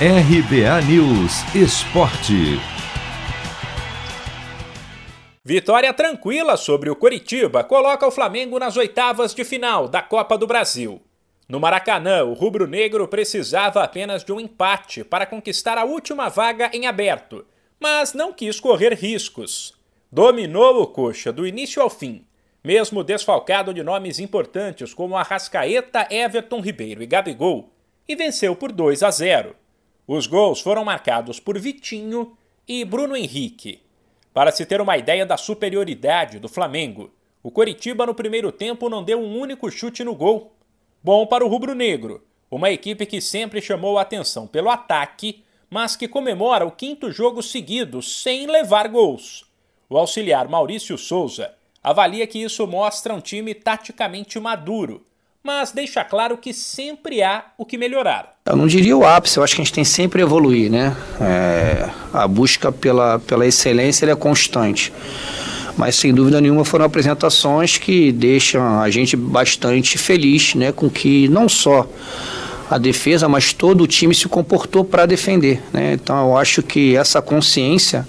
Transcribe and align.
RBA 0.00 0.82
News 0.88 1.54
Esporte. 1.54 2.58
Vitória 5.44 5.94
tranquila 5.94 6.56
sobre 6.56 6.90
o 6.90 6.96
Coritiba 6.96 7.62
coloca 7.62 8.04
o 8.04 8.10
Flamengo 8.10 8.58
nas 8.58 8.76
oitavas 8.76 9.32
de 9.32 9.44
final 9.44 9.86
da 9.86 10.02
Copa 10.02 10.36
do 10.36 10.48
Brasil. 10.48 11.00
No 11.48 11.60
Maracanã, 11.60 12.24
o 12.24 12.32
rubro-negro 12.32 13.06
precisava 13.06 13.84
apenas 13.84 14.24
de 14.24 14.32
um 14.32 14.40
empate 14.40 15.04
para 15.04 15.26
conquistar 15.26 15.78
a 15.78 15.84
última 15.84 16.28
vaga 16.28 16.68
em 16.74 16.88
aberto, 16.88 17.46
mas 17.78 18.14
não 18.14 18.32
quis 18.32 18.58
correr 18.58 18.94
riscos. 18.94 19.74
Dominou 20.10 20.82
o 20.82 20.88
coxa 20.88 21.32
do 21.32 21.46
início 21.46 21.80
ao 21.80 21.88
fim, 21.88 22.26
mesmo 22.64 23.04
desfalcado 23.04 23.72
de 23.72 23.84
nomes 23.84 24.18
importantes 24.18 24.92
como 24.92 25.16
Arrascaeta, 25.16 26.08
Everton 26.10 26.60
Ribeiro 26.60 27.00
e 27.00 27.06
Gabigol, 27.06 27.72
e 28.08 28.16
venceu 28.16 28.56
por 28.56 28.72
2 28.72 29.00
a 29.04 29.10
0. 29.12 29.54
Os 30.06 30.26
gols 30.26 30.60
foram 30.60 30.84
marcados 30.84 31.40
por 31.40 31.58
Vitinho 31.58 32.36
e 32.68 32.84
Bruno 32.84 33.16
Henrique. 33.16 33.80
Para 34.34 34.52
se 34.52 34.66
ter 34.66 34.78
uma 34.78 34.98
ideia 34.98 35.24
da 35.24 35.38
superioridade 35.38 36.38
do 36.38 36.46
Flamengo, 36.46 37.10
o 37.42 37.50
Coritiba 37.50 38.04
no 38.04 38.14
primeiro 38.14 38.52
tempo 38.52 38.90
não 38.90 39.02
deu 39.02 39.18
um 39.18 39.38
único 39.38 39.70
chute 39.70 40.04
no 40.04 40.14
gol. 40.14 40.52
Bom 41.02 41.26
para 41.26 41.42
o 41.42 41.48
rubro-negro, 41.48 42.22
uma 42.50 42.70
equipe 42.70 43.06
que 43.06 43.18
sempre 43.18 43.62
chamou 43.62 43.98
a 43.98 44.02
atenção 44.02 44.46
pelo 44.46 44.68
ataque, 44.68 45.42
mas 45.70 45.96
que 45.96 46.06
comemora 46.06 46.66
o 46.66 46.70
quinto 46.70 47.10
jogo 47.10 47.42
seguido 47.42 48.02
sem 48.02 48.46
levar 48.46 48.88
gols. 48.88 49.50
O 49.88 49.96
auxiliar 49.96 50.48
Maurício 50.48 50.98
Souza 50.98 51.54
avalia 51.82 52.26
que 52.26 52.42
isso 52.42 52.66
mostra 52.66 53.14
um 53.14 53.20
time 53.20 53.54
taticamente 53.54 54.38
maduro, 54.38 55.02
mas 55.44 55.72
deixa 55.72 56.02
claro 56.02 56.38
que 56.38 56.54
sempre 56.54 57.22
há 57.22 57.44
o 57.58 57.66
que 57.66 57.76
melhorar. 57.76 58.32
Eu 58.46 58.56
não 58.56 58.66
diria 58.66 58.96
o 58.96 59.04
ápice, 59.04 59.36
eu 59.36 59.44
acho 59.44 59.54
que 59.54 59.60
a 59.60 59.64
gente 59.64 59.74
tem 59.74 59.84
sempre 59.84 60.22
a 60.22 60.24
evoluir, 60.24 60.70
né? 60.70 60.96
É, 61.20 61.90
a 62.14 62.26
busca 62.26 62.72
pela, 62.72 63.18
pela 63.18 63.46
excelência 63.46 64.06
é 64.06 64.16
constante. 64.16 64.90
Mas 65.76 65.96
sem 65.96 66.14
dúvida 66.14 66.40
nenhuma 66.40 66.64
foram 66.64 66.86
apresentações 66.86 67.76
que 67.76 68.10
deixam 68.10 68.80
a 68.80 68.88
gente 68.88 69.16
bastante 69.16 69.98
feliz, 69.98 70.54
né? 70.54 70.72
Com 70.72 70.88
que 70.88 71.28
não 71.28 71.46
só 71.46 71.86
a 72.70 72.78
defesa, 72.78 73.28
mas 73.28 73.52
todo 73.52 73.84
o 73.84 73.86
time 73.86 74.14
se 74.14 74.26
comportou 74.28 74.82
para 74.82 75.04
defender, 75.04 75.62
né? 75.74 75.92
Então 75.92 76.30
eu 76.30 76.38
acho 76.38 76.62
que 76.62 76.96
essa 76.96 77.20
consciência 77.20 78.06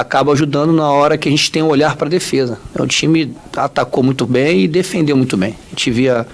acaba 0.00 0.32
ajudando 0.32 0.72
na 0.72 0.90
hora 0.90 1.18
que 1.18 1.28
a 1.28 1.30
gente 1.30 1.50
tem 1.50 1.62
um 1.62 1.68
olhar 1.68 1.96
para 1.96 2.06
a 2.06 2.10
defesa. 2.10 2.58
O 2.78 2.86
time 2.86 3.34
atacou 3.56 4.02
muito 4.02 4.26
bem 4.26 4.60
e 4.60 4.68
defendeu 4.68 5.16
muito 5.16 5.36
bem. 5.36 5.56
A 5.66 5.70
gente 5.70 5.90
via 5.90 6.26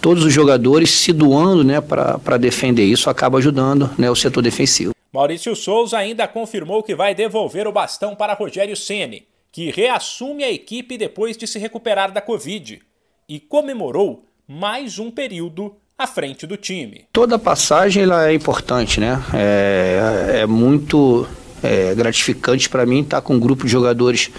todos 0.00 0.22
os 0.24 0.32
jogadores 0.32 0.90
se 0.90 1.12
doando 1.12 1.64
né, 1.64 1.80
para 1.80 2.36
defender. 2.36 2.84
Isso 2.84 3.08
acaba 3.08 3.38
ajudando 3.38 3.90
né, 3.96 4.10
o 4.10 4.14
setor 4.14 4.42
defensivo. 4.42 4.92
Maurício 5.12 5.54
Souza 5.56 5.96
ainda 5.96 6.28
confirmou 6.28 6.82
que 6.82 6.94
vai 6.94 7.14
devolver 7.14 7.66
o 7.66 7.72
bastão 7.72 8.14
para 8.14 8.34
Rogério 8.34 8.76
Ceni, 8.76 9.26
que 9.50 9.70
reassume 9.70 10.44
a 10.44 10.50
equipe 10.50 10.98
depois 10.98 11.36
de 11.36 11.46
se 11.46 11.58
recuperar 11.58 12.12
da 12.12 12.20
Covid 12.20 12.80
e 13.28 13.40
comemorou 13.40 14.24
mais 14.46 14.98
um 14.98 15.10
período 15.10 15.74
à 15.96 16.06
frente 16.06 16.46
do 16.46 16.56
time. 16.56 17.06
Toda 17.12 17.38
passagem 17.38 18.02
ela 18.02 18.28
é 18.28 18.34
importante, 18.34 19.00
né? 19.00 19.22
É, 19.32 20.40
é 20.42 20.46
muito 20.46 21.26
é 21.64 21.94
gratificante 21.94 22.68
para 22.68 22.84
mim 22.84 23.00
estar 23.00 23.16
tá 23.16 23.22
com 23.22 23.34
um 23.34 23.40
grupo 23.40 23.64
de 23.64 23.72
jogadores 23.72 24.30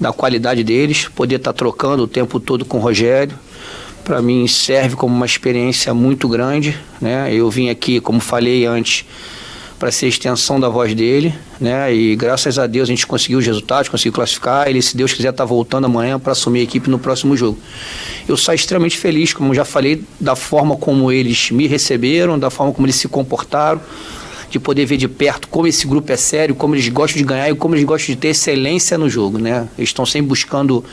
da 0.00 0.12
qualidade 0.12 0.64
deles, 0.64 1.08
poder 1.08 1.36
estar 1.36 1.52
tá 1.52 1.56
trocando 1.56 2.02
o 2.02 2.08
tempo 2.08 2.40
todo 2.40 2.64
com 2.64 2.78
o 2.78 2.80
Rogério. 2.80 3.38
Para 4.04 4.20
mim 4.20 4.46
serve 4.46 4.94
como 4.94 5.14
uma 5.14 5.26
experiência 5.26 5.92
muito 5.94 6.28
grande, 6.28 6.78
né? 7.00 7.32
Eu 7.32 7.50
vim 7.50 7.68
aqui, 7.70 8.00
como 8.00 8.20
falei 8.20 8.64
antes, 8.64 9.04
para 9.78 9.90
ser 9.90 10.06
extensão 10.06 10.60
da 10.60 10.68
voz 10.68 10.94
dele, 10.94 11.34
né? 11.60 11.92
E 11.92 12.14
graças 12.14 12.58
a 12.58 12.66
Deus 12.66 12.88
a 12.88 12.92
gente 12.92 13.06
conseguiu 13.06 13.38
os 13.38 13.46
resultados, 13.46 13.88
conseguiu 13.88 14.12
classificar. 14.12 14.68
Ele, 14.68 14.80
se 14.80 14.96
Deus 14.96 15.12
quiser, 15.12 15.30
está 15.30 15.44
voltando 15.44 15.86
amanhã 15.86 16.20
para 16.20 16.32
assumir 16.32 16.60
a 16.60 16.62
equipe 16.62 16.88
no 16.88 16.98
próximo 16.98 17.36
jogo. 17.36 17.58
Eu 18.28 18.36
saio 18.36 18.56
extremamente 18.56 18.96
feliz, 18.96 19.32
como 19.32 19.54
já 19.54 19.64
falei, 19.64 20.04
da 20.20 20.36
forma 20.36 20.76
como 20.76 21.10
eles 21.10 21.50
me 21.50 21.66
receberam, 21.66 22.38
da 22.38 22.50
forma 22.50 22.72
como 22.72 22.86
eles 22.86 22.96
se 22.96 23.08
comportaram 23.08 23.80
de 24.58 24.64
poder 24.64 24.86
ver 24.86 24.96
de 24.96 25.08
perto 25.08 25.48
como 25.48 25.66
esse 25.66 25.86
grupo 25.86 26.10
é 26.10 26.16
sério, 26.16 26.54
como 26.54 26.74
eles 26.74 26.88
gostam 26.88 27.18
de 27.18 27.24
ganhar 27.24 27.50
e 27.50 27.54
como 27.54 27.74
eles 27.74 27.84
gostam 27.84 28.14
de 28.14 28.20
ter 28.20 28.28
excelência 28.28 28.96
no 28.96 29.08
jogo, 29.08 29.38
né? 29.38 29.68
Eles 29.76 29.90
estão 29.90 30.06
sempre 30.06 30.28
buscando 30.28 30.84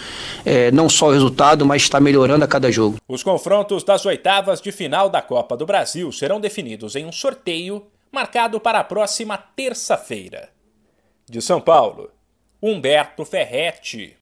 é, 0.45 0.71
não 0.71 0.89
só 0.89 1.07
o 1.07 1.11
resultado, 1.11 1.65
mas 1.65 1.83
está 1.83 1.99
melhorando 1.99 2.43
a 2.43 2.47
cada 2.47 2.71
jogo. 2.71 2.97
Os 3.07 3.23
confrontos 3.23 3.83
das 3.83 4.05
oitavas 4.05 4.61
de 4.61 4.71
final 4.71 5.09
da 5.09 5.21
Copa 5.21 5.55
do 5.55 5.65
Brasil 5.65 6.11
serão 6.11 6.39
definidos 6.39 6.95
em 6.95 7.05
um 7.05 7.11
sorteio 7.11 7.83
marcado 8.11 8.59
para 8.59 8.79
a 8.79 8.83
próxima 8.83 9.37
terça-feira. 9.37 10.49
De 11.29 11.41
São 11.41 11.61
Paulo, 11.61 12.11
Humberto 12.61 13.23
Ferretti. 13.23 14.11